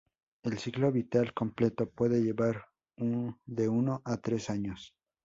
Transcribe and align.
El 0.41 0.57
ciclo 0.57 0.91
vital 0.91 1.31
completo 1.31 1.87
puede 1.87 2.23
llevar 2.23 2.65
de 2.97 3.69
uno 3.69 4.01
a 4.03 4.17
tres 4.17 4.49
años. 4.49 4.95